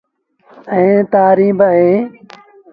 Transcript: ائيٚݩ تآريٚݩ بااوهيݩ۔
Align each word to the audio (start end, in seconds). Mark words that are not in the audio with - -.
ائيٚݩ 0.75 1.07
تآريٚݩ 1.13 1.57
بااوهيݩ۔ 1.59 2.01